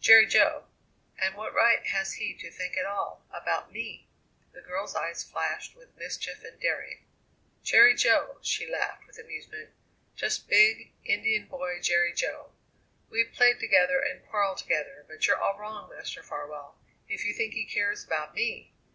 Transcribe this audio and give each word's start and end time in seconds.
"Jerry 0.00 0.26
Jo! 0.26 0.66
And 1.18 1.34
what 1.34 1.54
right 1.54 1.82
has 1.86 2.12
he 2.12 2.34
to 2.34 2.50
think 2.50 2.76
at 2.76 2.84
all 2.84 3.24
about 3.30 3.72
me?" 3.72 4.06
The 4.52 4.60
girl's 4.60 4.94
eyes 4.94 5.24
flashed 5.24 5.74
with 5.74 5.96
mischief 5.96 6.44
and 6.44 6.60
daring. 6.60 7.06
"Jerry 7.62 7.94
Jo!" 7.94 8.36
she 8.42 8.66
laughed 8.70 9.06
with 9.06 9.18
amusement. 9.18 9.70
"Just 10.14 10.46
big, 10.46 10.92
Indian 11.06 11.46
boy 11.46 11.80
Jerry 11.80 12.12
Jo! 12.12 12.52
We've 13.08 13.32
played 13.32 13.60
together 13.60 13.98
and 14.02 14.26
quarrelled 14.28 14.58
together, 14.58 15.06
but 15.08 15.26
you're 15.26 15.40
all 15.40 15.56
wrong, 15.58 15.88
Master 15.96 16.22
Farwell, 16.22 16.76
if 17.08 17.24
you 17.24 17.32
think 17.32 17.54
he 17.54 17.64
cares 17.64 18.04
about 18.04 18.34
me! 18.34 18.74